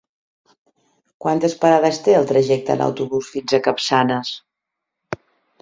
Quantes 1.25 1.55
parades 1.65 2.01
té 2.07 2.17
el 2.21 2.25
trajecte 2.33 2.75
en 2.77 2.83
autobús 2.89 3.29
fins 3.37 3.57
a 3.59 3.63
Capçanes? 3.69 4.37